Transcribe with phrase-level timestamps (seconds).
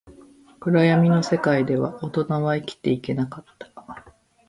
[0.59, 3.67] 暗闇の世界では、大人は生きていけなかった